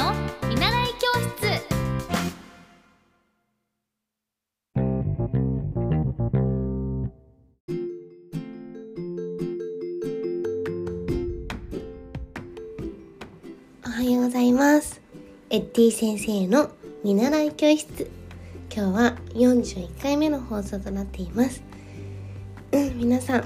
[0.00, 0.14] の
[0.48, 1.62] 見習い教室
[13.84, 15.02] おはようございます。
[15.50, 16.70] エッティ先生の
[17.04, 18.10] 見習い教室。
[18.74, 21.62] 今日は41回目の放送となっています。
[22.72, 23.44] うん、皆さん、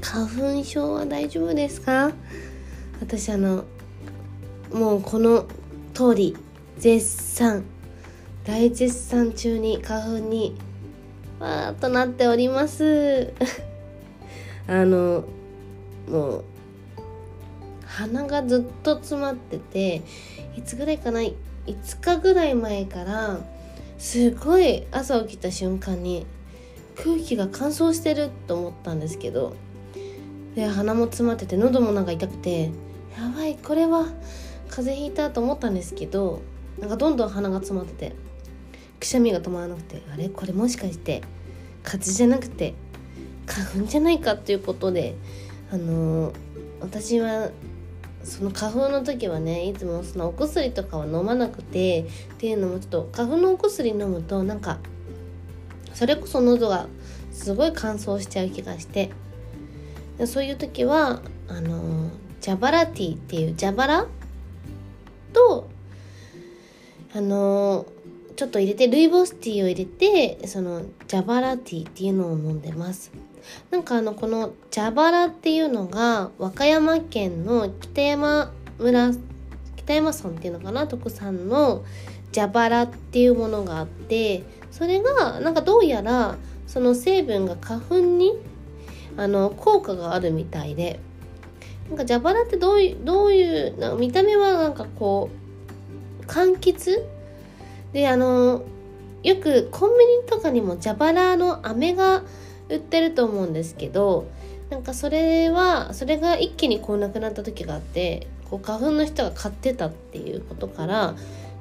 [0.00, 2.12] 花粉症は大丈夫ですか？
[3.00, 3.64] 私あの、
[4.72, 5.46] もうこの
[5.94, 6.36] 通り、
[6.78, 7.64] 絶賛、
[8.44, 10.56] 大絶賛中に花粉に、
[11.40, 13.32] わーっとなっております。
[14.66, 15.24] あの、
[16.08, 16.44] もう、
[17.96, 20.02] 鼻がずっと詰まってて
[20.56, 21.34] いつぐらいかな？5
[22.00, 23.40] 日ぐらい前から
[23.98, 26.26] すごい朝起きた瞬間に
[26.96, 29.56] 空気が乾燥してると思ったんですけど
[30.54, 32.70] で鼻も詰まってて喉もなんか痛くてや
[33.34, 34.06] ばいこれは
[34.68, 36.42] 風邪ひいたと思ったんですけど
[36.78, 38.16] なんかどんどん鼻が詰まってて
[39.00, 41.22] くしゃみが止まらなくてあれこれもしかして
[41.82, 42.74] 風邪じゃなくて
[43.46, 45.14] 花粉じゃないかっていうことで
[45.70, 46.46] あのー
[46.80, 47.50] 私は
[48.22, 54.78] その花粉の時はねいつもそのお薬とかは飲まなくてっていうのもちょっと花粉のお薬飲むとなんか
[55.94, 56.86] それこそ喉が
[57.32, 59.10] すごい乾燥しちゃう気がして
[60.18, 64.06] でそういう時はあのジャバラティーっていうジャバラ
[65.36, 65.68] と
[67.14, 67.86] あの
[68.36, 73.12] ちょっと入れてルイボスティーを入れてそのジャバラティーっていうのを飲んでます。
[73.70, 79.12] なんかあのこの蛇腹っていうのが和歌山県の北山村
[79.76, 80.86] 北山村っていうのかな？
[80.86, 81.84] 特産の
[82.34, 84.42] 蛇腹っていうものがあって
[84.72, 88.32] それがなんかどうやらその成分が花粉に
[89.16, 91.00] あの効果があるみたいで。
[91.88, 95.30] なんか蛇腹ってどういうどういうなんか見た目はなんかこ
[96.22, 97.04] う柑橘？
[97.92, 98.64] であの
[99.22, 102.22] よくコンビニとかにも蛇腹の飴が
[102.68, 104.28] 売ってると思うんですけど
[104.70, 111.14] なんかそれはそれが一気にこうなくなった時があってこう花粉の人が買ってたっていうことから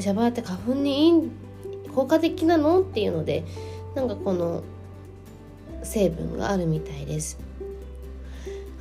[0.00, 1.30] シャバーって花粉にいい
[1.94, 2.80] 効果的なの？
[2.80, 3.44] っていうので
[3.94, 4.62] なんかこの
[5.82, 7.38] 成分があるみたいです。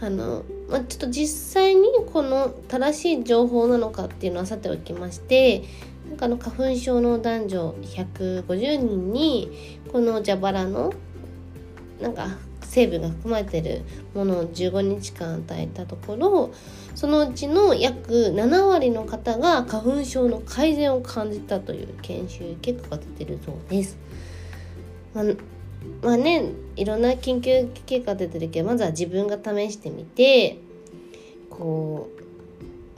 [0.02, 5.64] あのまあ、ちょっと実際にこの正しい情報なのかっていうのはさておきまして
[6.10, 10.94] なんかあの花粉症の男女150人にこの蛇腹の
[12.02, 12.28] なんか
[12.62, 16.54] 成分が含まれてるものを15日間与えたところ
[16.94, 23.98] そのうちの約7割の方が花粉症の改善を感じたという研修結果が出てるそうです。
[25.14, 25.26] まあ、
[26.02, 30.58] まあねいろんな研究結果出てるけどまずは自分が試してみて
[31.50, 32.10] こ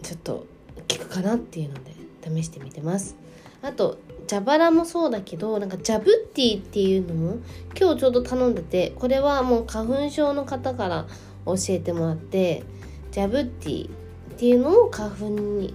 [0.02, 0.46] うちょっと
[0.90, 3.16] 効くかなっていうので試してみてます。
[3.62, 3.98] あと
[4.30, 7.38] 蛇腹もそうだけどなんかジャブッティっていうのも
[7.80, 11.08] 今日ちょうど頼んでてこれはもう花粉症の方から
[11.46, 12.64] 教えてもらって
[13.12, 13.90] ジャブッティっ
[14.38, 15.74] ていうのも花粉に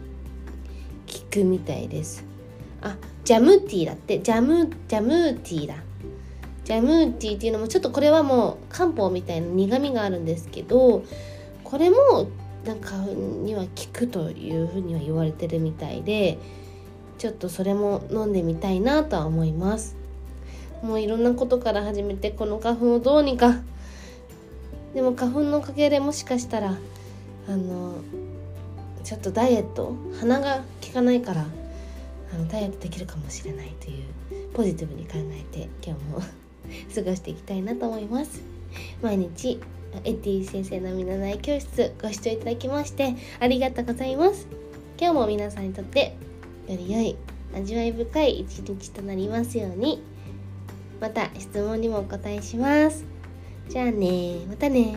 [1.10, 2.24] 効くみたいです。
[2.82, 4.20] あジャムティーだって。
[4.20, 5.76] ジャムジャムティーだ。
[6.64, 11.04] ジャムーティーっていうのもちょっとこれはもう漢方みたいな苦味があるんですけど
[11.64, 12.28] これも
[12.64, 13.12] なんか花粉
[13.44, 16.38] には効くというふうには言われてるみたいで
[17.18, 19.96] ちょっとそれも飲んでみたいなとは思います。
[20.82, 23.60] もういろんなことから始めてこの花粉をどうにか。
[24.94, 26.76] でも花粉のおかげでもしかしたら
[27.48, 27.94] あの
[29.04, 31.46] ちょっとダイエット鼻が効かないから
[32.34, 34.04] あのダイエットできるかもしれないという
[34.52, 36.41] ポジティブに考えて今日も
[36.94, 38.42] 過ごしていきたいなと思います。
[39.02, 39.60] 毎日
[40.04, 44.46] エティ先生の見習い教室ご視聴いただきましてありがとうございます。
[44.98, 46.16] 今日も皆さんにとって
[46.68, 47.16] より良い
[47.54, 50.02] 味わい深い一日となりますように
[51.00, 53.04] また質問にもお答えします。
[53.68, 54.96] じゃあねまたね